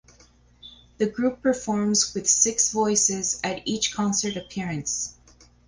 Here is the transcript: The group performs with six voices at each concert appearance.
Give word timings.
The 0.97 1.05
group 1.05 1.43
performs 1.43 2.15
with 2.15 2.27
six 2.27 2.71
voices 2.71 3.39
at 3.43 3.61
each 3.67 3.93
concert 3.93 4.35
appearance. 4.35 5.13